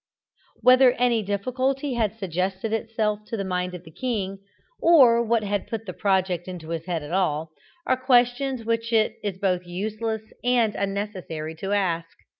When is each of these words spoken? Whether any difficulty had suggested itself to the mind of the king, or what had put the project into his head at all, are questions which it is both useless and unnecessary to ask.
Whether 0.61 0.93
any 0.93 1.21
difficulty 1.21 1.93
had 1.93 2.17
suggested 2.17 2.73
itself 2.73 3.19
to 3.27 3.37
the 3.37 3.43
mind 3.43 3.75
of 3.75 3.83
the 3.83 3.91
king, 3.91 4.39
or 4.81 5.21
what 5.23 5.43
had 5.43 5.67
put 5.67 5.85
the 5.85 5.93
project 5.93 6.47
into 6.47 6.69
his 6.69 6.85
head 6.87 7.03
at 7.03 7.11
all, 7.11 7.51
are 7.85 7.97
questions 7.97 8.65
which 8.65 8.91
it 8.91 9.17
is 9.23 9.37
both 9.37 9.63
useless 9.67 10.23
and 10.43 10.73
unnecessary 10.73 11.53
to 11.57 11.73
ask. 11.73 12.17